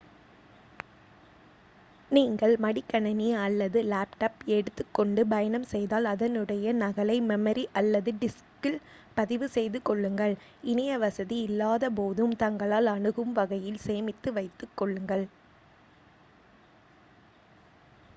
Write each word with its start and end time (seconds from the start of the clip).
நீங்கள் 2.11 2.53
மடிக்கணினி 2.63 3.27
அல்லது 3.41 3.79
டேப்லட் 3.91 4.39
எடுத்துக்கொண்டு 4.55 5.21
பயணம் 5.33 5.67
செய்தால் 5.71 6.07
அதனுடைய 6.13 6.73
நகலை 6.79 7.17
மெமரி 7.27 7.65
அல்லது 7.75 8.13
டிஸ்கில் 8.23 8.79
பதிவு 9.17 9.49
செய்து 9.51 9.81
கொள்ளுங்கள் 9.83 10.35
இணையவசதி 10.67 11.37
இல்லாதபோதும் 11.47 12.35
தங்களால் 12.41 12.91
அணுகும் 12.91 13.35
வகையில் 13.39 13.81
சேமித்து 13.85 14.31
வைத்துக் 14.33 14.75
கொள்ளுங்கள் 14.75 15.25